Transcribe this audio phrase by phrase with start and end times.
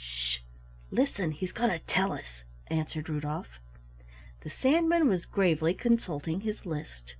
[0.00, 0.38] "Sh!
[0.92, 3.58] Listen, he's going to tell us," answered Rudolf.
[4.42, 7.16] The Sandman was gravely consulting his list.